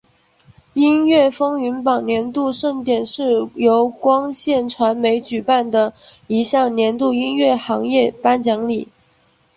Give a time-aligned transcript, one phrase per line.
[0.73, 5.93] 音乐风云榜年度盛典是由光线传媒举办的
[6.25, 8.87] 一项年度音乐行业颁奖礼。